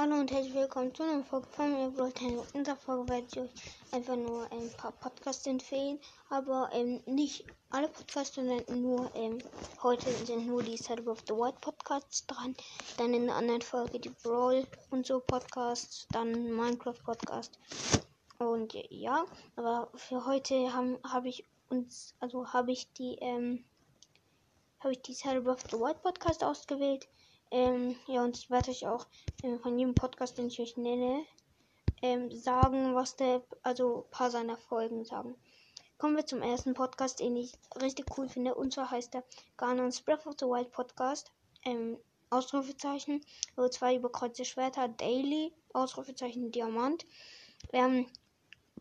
Hallo 0.00 0.14
und 0.14 0.30
herzlich 0.30 0.54
willkommen 0.54 0.94
zu 0.94 1.02
einer 1.02 1.24
Folge 1.24 1.48
von 1.48 1.72
mir. 1.72 1.92
In 2.54 2.62
dieser 2.62 2.76
Folge 2.76 3.08
werde 3.08 3.26
ich 3.32 3.40
euch 3.40 3.50
einfach 3.90 4.14
nur 4.14 4.44
ein 4.52 4.70
paar 4.76 4.92
Podcasts 4.92 5.44
empfehlen, 5.48 5.98
aber 6.30 6.70
ähm, 6.72 7.02
nicht 7.06 7.44
alle 7.70 7.88
Podcasts, 7.88 8.36
sondern 8.36 8.62
nur 8.80 9.10
ähm, 9.16 9.38
heute 9.82 10.08
sind 10.24 10.46
nur 10.46 10.62
die 10.62 10.76
Side 10.76 11.02
of 11.10 11.18
the 11.26 11.34
White 11.34 11.58
Podcasts 11.60 12.24
dran. 12.28 12.54
Dann 12.96 13.12
in 13.12 13.26
der 13.26 13.34
anderen 13.34 13.60
Folge 13.60 13.98
die 13.98 14.10
Brawl 14.22 14.64
und 14.90 15.04
so 15.04 15.18
Podcasts, 15.18 16.06
dann 16.12 16.30
Minecraft 16.52 17.02
Podcast. 17.04 17.58
Und 18.38 18.74
ja, 18.90 19.24
aber 19.56 19.90
für 19.96 20.24
heute 20.24 20.72
habe 20.72 21.00
hab 21.02 21.24
ich 21.24 21.44
uns, 21.70 22.14
also 22.20 22.46
habe 22.52 22.70
ich 22.70 22.92
die, 22.92 23.16
ähm, 23.20 23.64
habe 24.78 24.92
ich 24.92 25.02
die 25.02 25.14
Side 25.14 25.42
of 25.42 25.60
the 25.72 25.76
White 25.76 25.98
Podcast 26.04 26.44
ausgewählt. 26.44 27.08
Ähm, 27.50 27.96
ja, 28.06 28.22
und 28.24 28.36
ich 28.36 28.50
werde 28.50 28.70
euch 28.70 28.86
auch 28.86 29.06
ähm, 29.42 29.60
von 29.60 29.78
jedem 29.78 29.94
Podcast, 29.94 30.36
den 30.38 30.48
ich 30.48 30.60
euch 30.60 30.76
nenne, 30.76 31.24
ähm, 32.02 32.30
sagen, 32.30 32.94
was 32.94 33.16
der, 33.16 33.42
also 33.62 34.04
ein 34.04 34.10
paar 34.10 34.30
seiner 34.30 34.56
Folgen 34.56 35.04
sagen. 35.04 35.34
Kommen 35.98 36.16
wir 36.16 36.26
zum 36.26 36.42
ersten 36.42 36.74
Podcast, 36.74 37.18
den 37.18 37.36
ich 37.36 37.54
richtig 37.82 38.06
cool 38.16 38.28
finde. 38.28 38.54
Und 38.54 38.72
zwar 38.72 38.90
heißt 38.90 39.14
der 39.14 39.24
Garnons 39.56 40.00
Breath 40.00 40.26
of 40.26 40.36
the 40.38 40.46
Wild 40.46 40.70
Podcast. 40.70 41.32
Ähm, 41.64 41.98
Ausrufezeichen. 42.30 43.20
Also 43.56 43.68
zwei 43.70 43.96
überkreuzte 43.96 44.44
Schwerter. 44.44 44.86
Daily. 44.86 45.52
Ausrufezeichen 45.72 46.52
Diamant. 46.52 47.04
Ähm, 47.72 48.06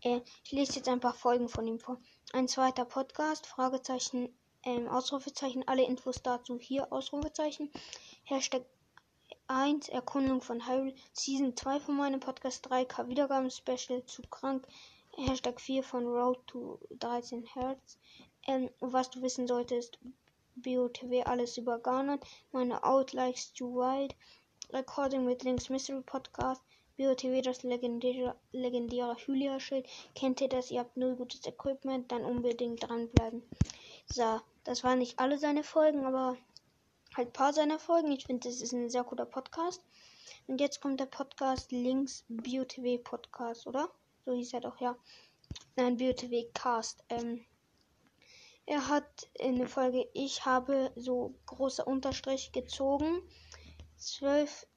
äh, 0.03 0.21
ich 0.43 0.51
lese 0.51 0.75
jetzt 0.75 0.89
ein 0.89 0.99
paar 0.99 1.15
Folgen 1.15 1.49
von 1.49 1.65
ihm 1.65 1.79
vor. 1.79 1.97
Ein 2.33 2.47
zweiter 2.47 2.85
Podcast. 2.85 3.47
Fragezeichen. 3.47 4.29
Ähm, 4.63 4.87
Ausrufezeichen. 4.87 5.67
Alle 5.67 5.85
Infos 5.87 6.21
dazu 6.21 6.59
hier. 6.59 6.93
Ausrufezeichen. 6.93 7.71
Hashtag 8.29 8.65
1 9.47 9.87
Erkundung 9.87 10.41
von 10.41 10.67
Hyrule. 10.67 10.93
Season 11.13 11.55
2 11.55 11.79
von 11.79 11.95
meinem 11.95 12.19
Podcast 12.19 12.69
3K 12.69 13.07
Wiedergaben 13.07 13.49
Special 13.49 14.05
zu 14.05 14.21
krank. 14.23 14.67
Hashtag 15.15 15.61
4 15.61 15.81
von 15.81 16.05
Road 16.05 16.45
to 16.45 16.77
13 16.99 17.45
Hertz. 17.45 17.97
Ähm, 18.45 18.69
was 18.81 19.09
du 19.11 19.21
wissen 19.21 19.47
solltest. 19.47 19.97
BOTW 20.57 21.23
alles 21.23 21.57
über 21.57 21.79
Ghana. 21.79 22.19
Meine 22.51 22.83
Outlikes 22.83 23.53
to 23.53 23.73
Wild. 23.73 24.13
Recording 24.73 25.23
mit 25.23 25.43
Links 25.43 25.69
Mystery 25.69 26.01
Podcast. 26.01 26.61
BOTW 26.97 27.41
das 27.41 27.63
legendäre, 27.63 28.35
legendäre 28.51 29.15
Hylia-Schild. 29.25 29.87
Kennt 30.15 30.41
ihr 30.41 30.49
das? 30.49 30.69
Ihr 30.69 30.81
habt 30.81 30.97
null 30.97 31.15
gutes 31.15 31.45
Equipment, 31.45 32.11
dann 32.11 32.25
unbedingt 32.25 32.83
dranbleiben. 32.83 33.41
So, 34.07 34.41
das 34.65 34.83
waren 34.83 34.99
nicht 34.99 35.17
alle 35.17 35.37
seine 35.37 35.63
Folgen, 35.63 36.05
aber 36.05 36.35
halt 37.17 37.29
ein 37.29 37.33
paar 37.33 37.53
seiner 37.53 37.79
Folgen. 37.79 38.11
Ich 38.11 38.25
finde, 38.25 38.47
das 38.47 38.61
ist 38.61 38.71
ein 38.71 38.89
sehr 38.89 39.03
guter 39.03 39.25
Podcast. 39.25 39.83
Und 40.45 40.61
jetzt 40.61 40.81
kommt 40.81 40.99
der 40.99 41.07
Podcast 41.07 41.71
Links 41.71 42.23
BioTV 42.29 43.03
Podcast, 43.03 43.67
oder? 43.67 43.89
So 44.25 44.33
hieß 44.33 44.53
er 44.53 44.61
doch, 44.61 44.79
ja. 44.79 44.95
Nein, 45.75 45.97
BioTV 45.97 46.53
Cast. 46.53 47.03
Ähm, 47.09 47.43
er 48.65 48.87
hat 48.87 49.29
in 49.33 49.57
der 49.57 49.67
Folge 49.67 50.07
Ich 50.13 50.45
habe 50.45 50.91
so 50.95 51.33
großer 51.45 51.87
Unterstrich 51.87 52.51
gezogen. 52.51 53.21
Zwölf. 53.97 54.67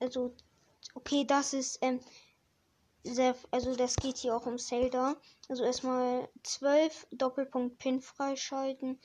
Also, 0.00 0.34
okay, 0.94 1.24
das 1.24 1.52
ist, 1.52 1.78
ähm, 1.82 2.00
sehr, 3.04 3.36
also 3.50 3.76
das 3.76 3.96
geht 3.96 4.18
hier 4.18 4.34
auch 4.34 4.46
um 4.46 4.58
Zelda. 4.58 5.16
Also 5.48 5.64
erstmal 5.64 6.28
12 6.42 7.06
Doppelpunkt 7.12 7.78
Pin 7.78 8.00
freischalten. 8.00 8.98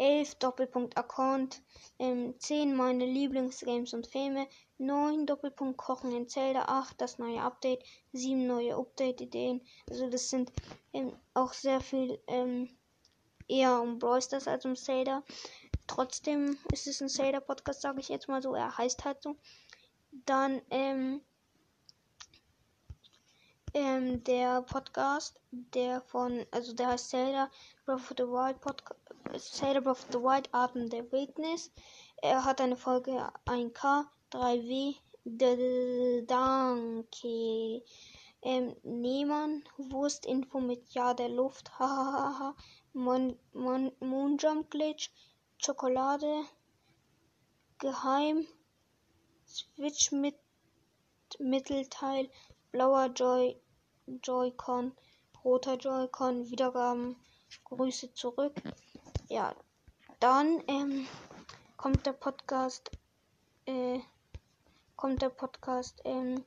11 0.00 0.36
Doppelpunkt 0.36 0.96
Account, 0.96 1.60
ähm, 1.98 2.34
10 2.38 2.74
meine 2.74 3.04
Lieblingsgames 3.04 3.92
und 3.92 4.06
Filme, 4.06 4.48
9 4.78 5.26
Doppelpunkt 5.26 5.76
Kochen 5.76 6.10
in 6.16 6.26
Zelda, 6.26 6.64
8 6.68 6.98
das 6.98 7.18
neue 7.18 7.42
Update, 7.42 7.84
7 8.14 8.46
neue 8.46 8.76
Update-Ideen. 8.76 9.60
Also 9.90 10.08
das 10.08 10.30
sind 10.30 10.50
ähm, 10.94 11.14
auch 11.34 11.52
sehr 11.52 11.82
viel 11.82 12.18
ähm, 12.28 12.70
eher 13.46 13.82
um 13.82 13.98
Brawl 13.98 14.20
als 14.46 14.64
um 14.64 14.74
Zelda. 14.74 15.22
Trotzdem 15.86 16.56
ist 16.72 16.86
es 16.86 17.02
ein 17.02 17.10
Zelda-Podcast, 17.10 17.82
sage 17.82 18.00
ich 18.00 18.08
jetzt 18.08 18.26
mal 18.26 18.40
so. 18.40 18.54
Er 18.54 18.78
heißt 18.78 19.04
halt 19.04 19.22
so. 19.22 19.36
Dann 20.24 20.62
ähm, 20.70 21.20
ähm, 23.74 24.24
der 24.24 24.62
Podcast, 24.62 25.40
der 25.50 26.00
von, 26.00 26.46
also 26.52 26.72
der 26.72 26.88
heißt 26.88 27.10
Zelda 27.10 27.50
Breath 27.84 28.00
of 28.00 28.14
the 28.16 28.24
Wild 28.24 28.60
Podcast, 28.62 28.99
Breath 29.30 29.86
of 29.86 30.04
the 30.10 30.18
Wild 30.18 30.48
Atem 30.52 30.90
der 30.90 31.12
Wildnis. 31.12 31.70
Er 32.20 32.44
hat 32.44 32.60
eine 32.60 32.74
Folge 32.74 33.32
1K, 33.46 34.04
3W, 34.32 34.96
D 35.24 36.24
Danke. 36.26 37.84
Ähm, 38.42 38.74
Nehmann, 38.82 39.62
Wurstinfo 39.76 40.58
mit 40.58 40.92
Ja 40.94 41.14
der 41.14 41.28
Luft, 41.28 41.78
hahaha, 41.78 42.56
Mon, 42.92 43.38
Mon, 43.52 43.92
Moonjump 44.00 44.68
Glitch, 44.68 45.12
Schokolade, 45.58 46.42
Geheim, 47.78 48.48
Switch 49.46 50.10
mit 50.10 50.34
Mittelteil, 51.38 52.28
blauer 52.72 53.10
Joy, 53.10 53.56
Joy-Con, 54.08 54.92
roter 55.44 55.76
Joy-Con, 55.76 56.50
Wiedergaben, 56.50 57.14
Grüße 57.64 58.12
zurück. 58.12 58.60
Ja, 59.30 59.54
dann 60.18 60.60
ähm, 60.66 61.06
kommt 61.76 62.04
der 62.04 62.14
Podcast, 62.14 62.90
äh, 63.64 64.00
kommt 64.96 65.22
der 65.22 65.28
Podcast, 65.28 66.00
ähm, 66.04 66.44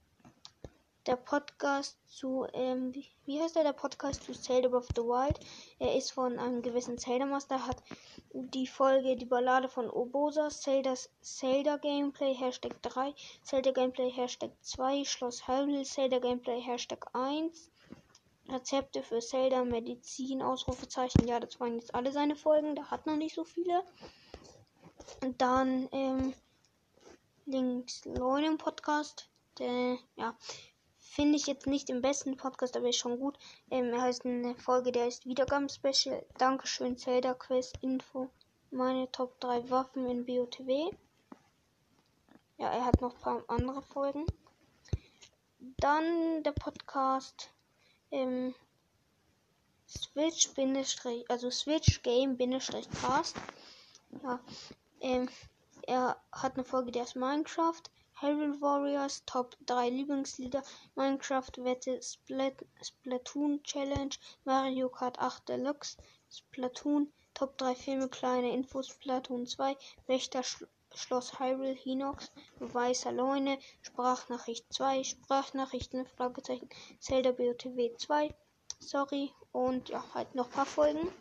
der 1.06 1.16
Podcast 1.16 1.98
zu, 2.10 2.46
ähm, 2.52 2.94
wie, 2.94 3.08
wie 3.24 3.42
heißt 3.42 3.56
der, 3.56 3.64
der 3.64 3.72
Podcast 3.72 4.24
zu 4.24 4.34
Zelda 4.34 4.68
of 4.76 4.90
the 4.98 5.02
Wild? 5.02 5.40
Er 5.80 5.96
ist 5.96 6.12
von 6.12 6.38
einem 6.38 6.62
gewissen 6.62 6.98
Zelda 6.98 7.26
Master, 7.26 7.66
hat 7.66 7.82
die 8.34 8.68
Folge, 8.68 9.16
die 9.16 9.28
Ballade 9.28 9.70
von 9.70 9.90
Obosa, 9.90 10.50
Zeldas 10.50 11.10
Zelda 11.22 11.78
Gameplay, 11.78 12.34
Hashtag 12.34 12.82
3, 12.82 13.16
Zelda 13.44 13.72
Gameplay, 13.72 14.12
Hashtag 14.12 14.52
2, 14.60 15.06
Schloss 15.06 15.48
Hyrule, 15.48 15.84
Zelda 15.84 16.20
Gameplay, 16.20 16.60
Hashtag 16.60 17.08
1, 17.14 17.70
Rezepte 18.50 19.04
für 19.04 19.20
Zelda, 19.20 19.64
Medizin, 19.64 20.42
Ausrufezeichen, 20.42 21.28
ja, 21.28 21.40
das 21.40 21.60
waren 21.60 21.76
jetzt 21.76 21.96
alle 21.96 22.12
seine 22.12 22.36
Folgen, 22.36 22.76
da 22.76 22.92
hat 22.92 23.06
noch 23.06 23.16
nicht 23.16 23.36
so 23.36 23.44
viele. 23.44 23.84
Und 25.24 25.42
dann, 25.42 25.88
ähm, 25.92 26.34
links 27.46 28.04
Leute 28.06 28.56
Podcast, 28.58 29.30
der, 29.58 29.98
ja, 30.16 30.36
Finde 31.16 31.38
ich 31.38 31.46
jetzt 31.46 31.68
nicht 31.68 31.92
im 31.92 32.02
besten 32.02 32.38
Podcast, 32.38 32.76
aber 32.76 32.90
ist 32.90 32.98
schon 32.98 33.20
gut. 33.20 33.38
Ähm, 33.70 33.94
er 33.94 34.02
heißt 34.02 34.26
eine 34.26 34.56
Folge, 34.56 34.92
der 34.92 35.08
ist 35.08 35.28
Wiedergaben-Special. 35.28 36.26
Dankeschön, 36.40 36.98
Zelda 36.98 37.36
Quiz 37.36 37.72
Info. 37.82 38.32
Meine 38.72 39.12
Top 39.12 39.40
3 39.40 39.70
Waffen 39.70 40.10
in 40.10 40.26
BOTW. 40.26 40.90
Ja, 42.58 42.72
er 42.72 42.84
hat 42.84 43.00
noch 43.00 43.14
ein 43.14 43.22
paar 43.22 43.44
andere 43.48 43.84
Folgen. 43.84 44.26
Dann 45.78 46.42
der 46.42 46.54
Podcast 46.54 47.53
ähm, 48.14 48.54
Switch 49.88 50.50
also 51.28 51.50
Switch 51.50 52.02
Game 52.04 52.38
Cast. 53.02 53.36
Ja, 54.24 54.40
ähm, 55.02 55.28
er 55.88 56.16
hat 56.32 56.54
eine 56.54 56.64
Folge, 56.64 56.92
der 56.92 57.04
ist 57.04 57.16
Minecraft. 57.16 57.82
Hyrule 58.22 58.62
Warriors 58.62 59.26
Top 59.26 59.58
3 59.66 59.90
Lieblingslieder 59.90 60.64
Minecraft 60.96 61.52
Wette 61.58 62.02
Splat 62.02 62.54
Splatoon 62.82 63.62
Challenge 63.64 64.16
Mario 64.46 64.88
Kart 64.88 65.20
8 65.20 65.50
Deluxe 65.50 65.98
Splatoon 66.30 67.12
Top 67.34 67.58
3 67.58 67.76
Filme 67.76 68.10
Kleine 68.10 68.54
Infos 68.54 68.90
Splatoon 68.90 69.48
2 69.48 69.76
Wächter 70.08 70.44
Schloss 70.96 71.40
Hyrule 71.40 71.74
Hinox 71.74 72.32
Weißer 72.60 73.12
Leune 73.12 73.60
Sprachnachricht 73.82 74.72
2 74.74 75.04
Sprachnachrichten 75.04 76.06
Fragezeichen 76.06 76.70
Zelda 77.00 77.32
BOTW 77.32 77.96
2 77.98 78.34
Sorry 78.80 79.32
und 79.52 79.90
ja 79.90 80.04
halt 80.14 80.36
noch 80.36 80.48
ein 80.48 80.52
paar 80.52 80.66
Folgen 80.66 81.12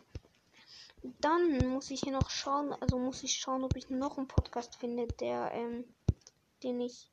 dann 1.19 1.57
muss 1.69 1.91
ich 1.91 2.01
hier 2.01 2.13
noch 2.13 2.29
schauen, 2.29 2.73
also 2.79 2.97
muss 2.97 3.23
ich 3.23 3.33
schauen, 3.33 3.63
ob 3.63 3.75
ich 3.75 3.89
noch 3.89 4.17
einen 4.17 4.27
Podcast 4.27 4.77
finde, 4.77 5.07
der 5.07 5.51
ähm, 5.53 5.83
den 6.63 6.79
ich, 6.79 7.11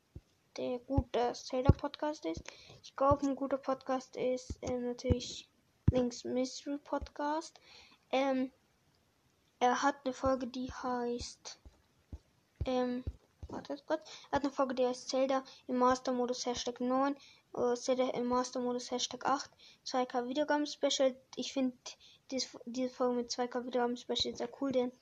der 0.57 0.79
guter 0.81 1.35
Zelda 1.35 1.73
Podcast 1.73 2.25
ist. 2.25 2.43
Ich 2.83 2.95
glaube, 2.95 3.27
ein 3.27 3.35
guter 3.35 3.59
Podcast 3.59 4.17
ist 4.17 4.59
äh, 4.63 4.79
natürlich 4.79 5.49
Links 5.91 6.25
Mystery 6.25 6.79
Podcast. 6.79 7.61
Ähm, 8.13 8.53
er 9.59 9.83
hat 9.83 9.97
eine 10.05 10.15
Folge, 10.15 10.47
die 10.47 10.73
heißt, 10.73 11.59
ähm, 12.71 13.05
warte 13.49 13.77
kurz, 13.87 14.09
hat 14.31 14.43
eine 14.43 14.53
Folge, 14.53 14.75
die 14.75 14.87
heißt 14.87 15.09
Zelda 15.09 15.43
im 15.67 15.77
Master 15.77 16.13
Modus 16.13 16.47
Hashtag 16.47 16.81
9, 16.81 17.17
äh, 17.57 17.75
Zelda 17.75 18.11
im 18.11 18.27
Master 18.27 18.61
Modus 18.61 18.91
Hashtag 18.91 19.27
8, 19.27 19.51
2K 19.85 20.29
Wiedergaben 20.29 20.67
Special. 20.67 21.15
Ich 21.37 21.53
finde 21.53 21.77
diese, 22.31 22.61
diese 22.67 22.91
Folge 22.91 23.17
mit 23.17 23.31
2K 23.31 23.67
Wiedergaben 23.67 23.97
Special 23.97 24.37
sehr 24.37 24.49
cool, 24.61 24.73
denn 24.73 24.93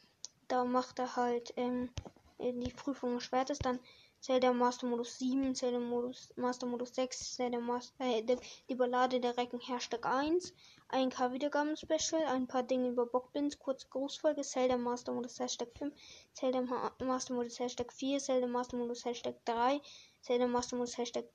da 0.49 0.65
macht 0.65 0.99
er 0.99 1.15
halt, 1.17 1.53
ähm, 1.57 1.91
die 2.39 2.73
Prüfung 2.73 3.15
erschwert 3.15 3.51
ist, 3.51 3.65
dann 3.65 3.81
Zelda 4.21 4.53
Master 4.53 4.87
Modus 4.89 5.17
7, 5.19 5.55
Zelda 5.55 5.79
Modus, 5.79 6.33
Master 6.35 6.67
Modus 6.67 6.93
6, 6.95 7.37
Zelda 7.37 7.61
Master, 7.61 8.05
äh, 8.05 8.21
die, 8.23 8.37
die 8.69 8.75
Ballade 8.75 9.21
der 9.21 9.37
Recken 9.37 9.61
Hashtag 9.61 10.05
1, 10.05 10.53
ein 10.89 11.11
K 11.11 11.33
Wiedergaben 11.33 11.77
Special, 11.77 12.25
ein 12.27 12.49
paar 12.49 12.65
Dinge 12.65 12.89
über 12.89 13.07
Bockbins, 13.07 13.59
kurze 13.61 13.87
Grußfolge, 13.89 14.43
Zelda 14.43 14.77
Master 14.77 15.13
Modus 15.13 15.39
Hashtag 15.39 15.69
5, 15.79 15.95
Zelda 16.33 16.63
Ma 16.63 16.93
Master 17.01 17.35
Modus 17.35 17.61
Hashtag 17.61 17.93
4, 17.93 18.19
Zelda 18.19 18.49
Master 18.49 18.77
Modus 18.77 19.05
Hashtag 19.05 19.37
3, 19.45 19.81
Zelda 20.21 20.49
Master 20.49 20.77
Modus 20.77 20.99
Hashtag 20.99 21.27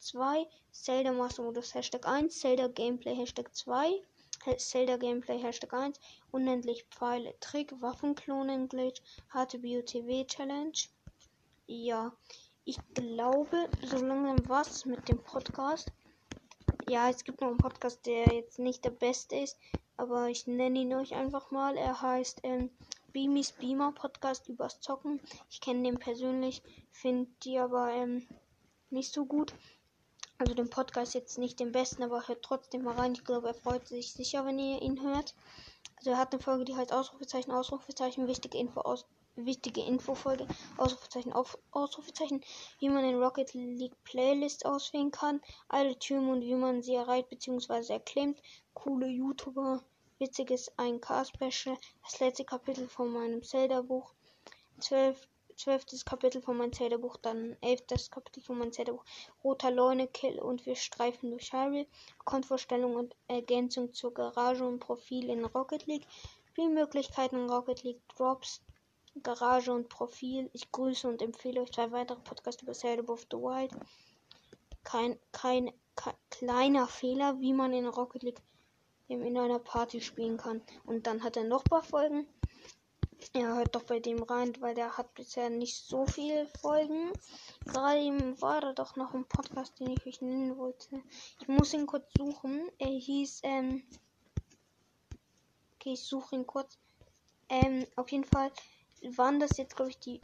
2, 0.00 0.46
Zelda 0.72 1.12
Master 1.12 1.44
Modus 1.44 1.72
Hashtag 1.72 2.04
1, 2.04 2.40
Zelda 2.40 2.66
Gameplay 2.66 3.14
Hashtag 3.14 3.54
2, 3.54 4.02
Zelda 4.58 4.96
Gameplay 4.96 5.38
Hashtag 5.38 5.72
1, 5.72 6.00
unendlich 6.32 6.84
Pfeile, 6.90 7.32
Trick, 7.38 7.72
Waffenklonen 7.80 8.68
Glitch, 8.68 9.00
harte 9.30 9.58
BOTW 9.60 10.24
Challenge. 10.26 10.88
Ja, 11.66 12.12
ich 12.66 12.76
glaube, 12.92 13.70
so 13.82 13.96
langsam 13.96 14.46
was 14.50 14.84
mit 14.84 15.08
dem 15.08 15.18
Podcast. 15.18 15.90
Ja, 16.86 17.08
es 17.08 17.24
gibt 17.24 17.40
noch 17.40 17.48
einen 17.48 17.56
Podcast, 17.56 18.04
der 18.04 18.34
jetzt 18.34 18.58
nicht 18.58 18.84
der 18.84 18.90
beste 18.90 19.36
ist, 19.36 19.56
aber 19.96 20.28
ich 20.28 20.46
nenne 20.46 20.80
ihn 20.80 20.92
euch 20.92 21.14
einfach 21.14 21.50
mal. 21.50 21.78
Er 21.78 22.02
heißt 22.02 22.40
ähm, 22.42 22.68
Beamies 23.14 23.52
Beamer 23.52 23.92
Podcast 23.92 24.46
übers 24.50 24.80
Zocken. 24.80 25.22
Ich 25.50 25.62
kenne 25.62 25.84
den 25.84 25.98
persönlich, 25.98 26.62
finde 26.90 27.30
die 27.44 27.58
aber 27.58 27.92
ähm, 27.92 28.28
nicht 28.90 29.14
so 29.14 29.24
gut. 29.24 29.54
Also 30.36 30.52
den 30.52 30.68
Podcast 30.68 31.14
jetzt 31.14 31.38
nicht 31.38 31.60
den 31.60 31.72
besten, 31.72 32.02
aber 32.02 32.28
hört 32.28 32.42
trotzdem 32.42 32.82
mal 32.82 32.96
rein. 32.96 33.14
Ich 33.14 33.24
glaube, 33.24 33.48
er 33.48 33.54
freut 33.54 33.88
sich 33.88 34.12
sicher, 34.12 34.44
wenn 34.44 34.58
ihr 34.58 34.82
ihn 34.82 35.00
hört. 35.00 35.34
Also 35.96 36.10
er 36.10 36.18
hat 36.18 36.34
eine 36.34 36.42
Folge, 36.42 36.66
die 36.66 36.76
heißt 36.76 36.92
Ausrufezeichen, 36.92 37.52
Ausrufezeichen, 37.52 38.26
wichtige 38.26 38.58
Info 38.58 38.82
aus 38.82 39.06
wichtige 39.36 39.82
Infofolge, 39.82 40.46
Ausrufezeichen, 40.76 41.32
auf, 41.32 41.58
Ausrufezeichen, 41.70 42.42
wie 42.78 42.88
man 42.88 43.04
in 43.04 43.22
Rocket 43.22 43.52
League 43.54 43.96
Playlist 44.04 44.66
auswählen 44.66 45.10
kann, 45.10 45.40
alle 45.68 45.98
Türme 45.98 46.32
und 46.32 46.42
wie 46.42 46.54
man 46.54 46.82
sie 46.82 46.94
erreicht 46.94 47.28
bzw. 47.28 47.92
erklimmt, 47.92 48.40
coole 48.74 49.06
YouTuber, 49.06 49.82
witziges 50.18 50.70
1K-Special, 50.78 51.76
das 52.02 52.20
letzte 52.20 52.44
Kapitel 52.44 52.88
von 52.88 53.12
meinem 53.12 53.42
Zelda-Buch, 53.42 54.12
12 54.78 55.28
zwölftes 55.56 56.04
Kapitel 56.04 56.42
von 56.42 56.56
meinem 56.56 56.72
Zelda-Buch, 56.72 57.16
dann 57.18 57.56
elftes 57.60 58.10
Kapitel 58.10 58.42
von 58.42 58.58
meinem 58.58 58.72
Zelda-Buch, 58.72 59.04
Roter 59.42 59.70
Leune-Kill 59.70 60.40
und 60.40 60.66
wir 60.66 60.76
streifen 60.76 61.30
durch 61.30 61.52
Hyrule, 61.52 61.86
Konvorstellung 62.24 62.96
und 62.96 63.14
Ergänzung 63.28 63.92
zur 63.92 64.12
Garage 64.12 64.64
und 64.64 64.80
Profil 64.80 65.30
in 65.30 65.44
Rocket 65.44 65.86
League, 65.86 66.06
Spielmöglichkeiten 66.50 67.38
in 67.38 67.50
Rocket 67.50 67.82
League, 67.82 68.00
Drops, 68.16 68.60
Garage 69.22 69.72
und 69.72 69.88
Profil. 69.88 70.50
Ich 70.52 70.70
grüße 70.72 71.08
und 71.08 71.22
empfehle 71.22 71.60
euch 71.60 71.72
zwei 71.72 71.90
weitere 71.92 72.20
Podcasts 72.20 72.62
über 72.62 72.72
Zelda 72.72 73.10
of 73.12 73.26
the 73.30 73.36
Wild. 73.36 73.72
Kein, 74.82 75.18
kein, 75.32 75.72
kein 75.96 76.14
kleiner 76.30 76.86
Fehler, 76.86 77.40
wie 77.40 77.52
man 77.52 77.72
in 77.72 77.86
Rocket 77.86 78.22
League 78.22 78.42
in 79.08 79.36
einer 79.36 79.58
Party 79.58 80.00
spielen 80.00 80.36
kann. 80.36 80.62
Und 80.84 81.06
dann 81.06 81.22
hat 81.22 81.36
er 81.36 81.44
noch 81.44 81.64
ein 81.64 81.70
paar 81.70 81.82
Folgen. 81.82 82.26
Ja, 83.34 83.54
hört 83.54 83.74
doch 83.74 83.84
bei 83.84 84.00
dem 84.00 84.22
rein, 84.22 84.52
weil 84.60 84.74
der 84.74 84.96
hat 84.96 85.14
bisher 85.14 85.48
nicht 85.48 85.76
so 85.76 86.06
viele 86.06 86.46
Folgen. 86.60 87.12
Gerade 87.64 88.00
ihm 88.00 88.40
war 88.40 88.60
da 88.60 88.72
doch 88.72 88.96
noch 88.96 89.14
ein 89.14 89.24
Podcast, 89.24 89.78
den 89.80 89.90
ich 89.90 90.06
euch 90.06 90.20
nennen 90.20 90.56
wollte. 90.58 91.02
Ich 91.40 91.48
muss 91.48 91.72
ihn 91.72 91.86
kurz 91.86 92.06
suchen. 92.16 92.70
Er 92.78 92.88
hieß, 92.88 93.40
ähm. 93.44 93.82
Okay, 95.76 95.92
ich 95.94 96.02
suche 96.02 96.34
ihn 96.34 96.46
kurz. 96.46 96.78
Ähm, 97.48 97.86
auf 97.96 98.10
jeden 98.10 98.24
Fall 98.24 98.50
waren 99.16 99.40
das 99.40 99.56
jetzt, 99.56 99.76
glaube 99.76 99.90
ich, 99.90 99.98
die 99.98 100.20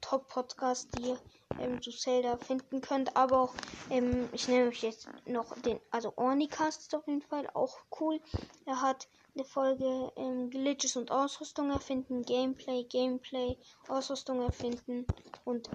Top-Podcasts, 0.00 0.88
die 0.90 1.10
ihr 1.10 1.18
ähm, 1.58 1.80
zu 1.80 1.90
Zelda 1.90 2.36
finden 2.36 2.80
könnt. 2.80 3.16
Aber 3.16 3.40
auch, 3.40 3.54
ähm, 3.90 4.28
ich 4.32 4.48
nenne 4.48 4.68
euch 4.68 4.82
jetzt 4.82 5.08
noch 5.26 5.56
den, 5.60 5.80
also 5.90 6.12
Ornicast 6.16 6.82
ist 6.82 6.94
auf 6.94 7.06
jeden 7.06 7.22
Fall 7.22 7.48
auch 7.54 7.78
cool. 8.00 8.20
Er 8.66 8.80
hat 8.80 9.08
eine 9.34 9.44
Folge 9.44 10.12
ähm, 10.16 10.50
Glitches 10.50 10.96
und 10.96 11.10
Ausrüstung 11.10 11.70
erfinden, 11.70 12.22
Gameplay, 12.22 12.84
Gameplay, 12.84 13.56
Ausrüstung 13.88 14.42
erfinden 14.42 15.06
und 15.44 15.70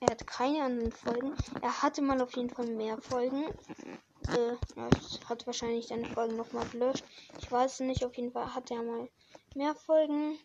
er 0.00 0.10
hat 0.10 0.26
keine 0.26 0.64
anderen 0.64 0.92
Folgen. 0.92 1.34
Er 1.60 1.82
hatte 1.82 2.02
mal 2.02 2.20
auf 2.20 2.34
jeden 2.36 2.50
Fall 2.50 2.66
mehr 2.66 3.00
Folgen. 3.00 3.44
Äh, 4.28 4.52
ja, 4.76 4.88
hat 5.28 5.46
wahrscheinlich 5.46 5.88
seine 5.88 6.06
Folgen 6.06 6.36
nochmal 6.36 6.66
gelöscht. 6.68 7.04
Ich 7.38 7.50
weiß 7.50 7.80
nicht, 7.80 8.04
auf 8.04 8.16
jeden 8.16 8.32
Fall 8.32 8.54
hat 8.54 8.70
er 8.70 8.82
mal 8.82 9.08
mehr 9.54 9.74
Folgen. 9.74 10.38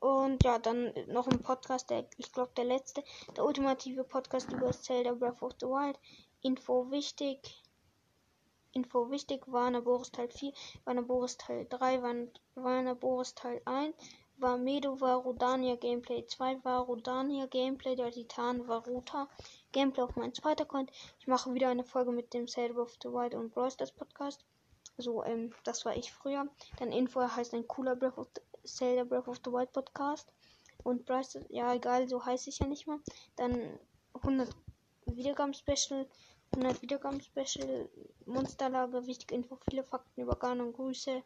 Und 0.00 0.44
ja, 0.44 0.58
dann 0.58 0.92
noch 1.08 1.26
ein 1.26 1.42
Podcast, 1.42 1.90
der, 1.90 2.06
ich 2.16 2.32
glaube, 2.32 2.52
der 2.56 2.64
letzte, 2.64 3.02
der 3.36 3.44
ultimative 3.44 4.04
Podcast 4.04 4.52
über 4.52 4.70
Zelda 4.72 5.12
Breath 5.12 5.42
of 5.42 5.52
the 5.60 5.66
Wild. 5.66 5.98
Info 6.42 6.90
wichtig. 6.90 7.62
Info 8.72 9.10
wichtig, 9.10 9.42
Warner 9.46 9.80
Boris 9.80 10.12
Teil 10.12 10.30
4, 10.30 10.52
Warner 10.84 11.02
Boris 11.02 11.36
Teil 11.36 11.66
3, 11.68 12.02
Warner 12.54 12.94
Boris 12.94 13.34
Teil 13.34 13.60
1, 13.64 13.94
war 14.36 14.56
Medo 14.56 15.00
war 15.00 15.16
Rodania 15.16 15.74
Gameplay 15.74 16.24
2, 16.24 16.62
war 16.62 16.82
Rodania 16.82 17.46
Gameplay 17.46 17.96
der 17.96 18.12
Titan 18.12 18.68
Varuta 18.68 19.28
Gameplay 19.72 20.04
auf 20.04 20.14
mein 20.14 20.32
zweiter 20.32 20.62
Account. 20.62 20.92
Ich 21.18 21.26
mache 21.26 21.52
wieder 21.54 21.68
eine 21.68 21.82
Folge 21.82 22.12
mit 22.12 22.32
dem 22.34 22.46
Zelda 22.46 22.80
of 22.80 22.96
the 23.02 23.08
Wild 23.08 23.34
und 23.34 23.52
Brawl 23.52 23.70
Stars 23.70 23.90
Podcast. 23.90 24.44
So, 24.96 25.24
ähm, 25.24 25.52
das 25.64 25.84
war 25.84 25.96
ich 25.96 26.12
früher. 26.12 26.46
Dann 26.78 26.92
Info 26.92 27.20
heißt 27.20 27.54
ein 27.54 27.66
cooler 27.66 27.96
Breath 27.96 28.18
of 28.18 28.28
the, 28.34 28.42
Zelda 28.76 29.04
Breath 29.04 29.28
of 29.28 29.40
the 29.44 29.50
Wild 29.52 29.72
Podcast. 29.72 30.32
Und 30.84 31.02
Stars, 31.02 31.38
ja 31.48 31.74
egal, 31.74 32.08
so 32.08 32.24
heiße 32.24 32.50
ich 32.50 32.58
ja 32.58 32.66
nicht 32.66 32.86
mehr. 32.86 33.00
Dann 33.36 33.78
100 34.14 34.48
Wiedergaben 35.06 35.54
Special 35.54 36.06
100 36.52 36.82
Wiedergaben 36.82 37.20
Special, 37.20 37.88
Monsterlage, 38.26 39.06
wichtige 39.06 39.34
Info, 39.34 39.58
viele 39.68 39.84
Fakten 39.84 40.22
über 40.22 40.36
Garn 40.36 40.60
und 40.60 40.72
Grüße, 40.72 41.22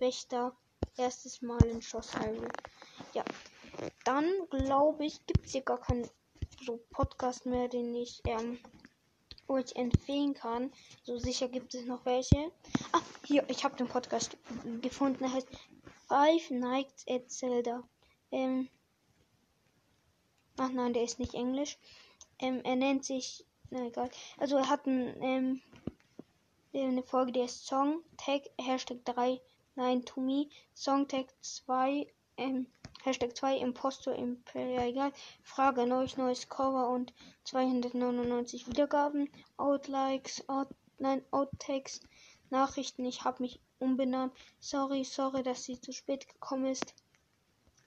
Wächter, 0.00 0.56
erstes 0.96 1.42
Mal 1.42 1.64
in 1.66 1.80
Schloss 1.80 2.18
Hyrule. 2.18 2.48
Ja, 3.12 3.24
dann 4.04 4.26
glaube 4.50 5.04
ich, 5.04 5.24
gibt 5.26 5.46
es 5.46 5.52
hier 5.52 5.62
gar 5.62 5.80
keinen 5.80 6.08
so 6.64 6.80
Podcast 6.90 7.46
mehr, 7.46 7.68
den 7.68 7.94
ich 7.94 8.20
ähm, 8.26 8.58
euch 9.48 9.76
empfehlen 9.76 10.34
kann. 10.34 10.72
So 11.02 11.18
sicher 11.18 11.48
gibt 11.48 11.74
es 11.74 11.84
noch 11.86 12.04
welche. 12.04 12.50
Ah, 12.92 13.00
hier, 13.26 13.44
ich 13.48 13.64
habe 13.64 13.76
den 13.76 13.88
Podcast 13.88 14.36
gefunden, 14.80 15.18
der 15.20 15.32
heißt 15.32 15.48
Five 16.08 16.50
Nights 16.50 17.06
at 17.08 17.30
Zelda. 17.30 17.82
Ähm, 18.30 18.68
ach 20.56 20.70
nein, 20.70 20.92
der 20.92 21.04
ist 21.04 21.18
nicht 21.18 21.34
Englisch. 21.34 21.78
Ähm, 22.38 22.60
er 22.64 22.76
nennt 22.76 23.04
sich 23.04 23.44
na 23.70 23.86
egal. 23.86 24.10
Also 24.38 24.56
er 24.56 24.68
hat 24.68 24.86
ein, 24.86 25.22
ähm, 25.22 25.60
eine 26.72 27.02
Folge, 27.02 27.32
der 27.32 27.46
ist 27.46 27.66
Song 27.66 28.02
Tag 28.16 28.42
Hashtag 28.60 29.04
3 29.04 29.40
Nein 29.74 30.04
to 30.04 30.20
me. 30.20 30.48
Song 30.74 31.08
Tag 31.08 31.26
2 31.40 32.06
ähm, 32.36 32.66
Hashtag 33.04 33.36
2 33.36 33.58
Impostor 33.58 34.14
Imperial. 34.14 35.12
Frage 35.42 35.86
neues 35.86 36.16
neues 36.16 36.48
Cover 36.48 36.88
und 36.88 37.12
299 37.44 38.66
Wiedergaben. 38.66 39.28
Outlikes, 39.58 40.48
out, 40.48 40.68
nein, 40.98 41.22
Outtakes, 41.30 42.00
Nachrichten. 42.48 43.04
Ich 43.04 43.22
habe 43.22 43.42
mich 43.42 43.60
umbenannt. 43.78 44.32
Sorry, 44.58 45.04
sorry, 45.04 45.42
dass 45.42 45.64
sie 45.64 45.78
zu 45.78 45.92
spät 45.92 46.26
gekommen 46.26 46.64
ist. 46.64 46.94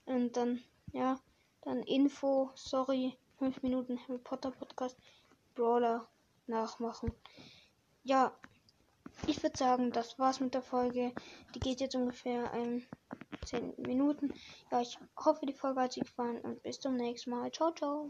Und 0.06 0.36
dann, 0.36 0.62
ja, 0.92 1.18
dann 1.62 1.82
Info, 1.82 2.52
sorry, 2.54 3.18
5 3.38 3.64
Minuten 3.64 3.98
Harry 4.06 4.18
Potter 4.18 4.52
Podcast. 4.52 4.96
Brawler 5.56 6.06
nachmachen. 6.46 7.12
Ja, 8.04 8.38
ich 9.26 9.42
würde 9.42 9.56
sagen, 9.56 9.92
das 9.92 10.18
war's 10.18 10.40
mit 10.40 10.54
der 10.54 10.62
Folge. 10.62 11.12
Die 11.54 11.60
geht 11.60 11.80
jetzt 11.80 11.94
ungefähr 11.94 12.52
ähm, 12.54 12.84
10 13.44 13.74
Minuten. 13.78 14.32
Ja, 14.70 14.80
ich 14.80 14.98
hoffe, 15.16 15.46
die 15.46 15.52
Folge 15.52 15.80
hat 15.80 15.96
euch 15.96 16.04
gefallen 16.04 16.40
und 16.40 16.62
bis 16.62 16.80
zum 16.80 16.96
nächsten 16.96 17.30
Mal. 17.30 17.50
Ciao, 17.52 17.72
ciao. 17.72 18.08